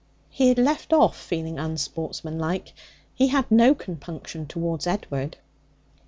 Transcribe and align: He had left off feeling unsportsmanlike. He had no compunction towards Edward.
He 0.31 0.47
had 0.47 0.57
left 0.57 0.93
off 0.93 1.15
feeling 1.15 1.59
unsportsmanlike. 1.59 2.73
He 3.13 3.27
had 3.27 3.45
no 3.51 3.75
compunction 3.75 4.47
towards 4.47 4.87
Edward. 4.87 5.37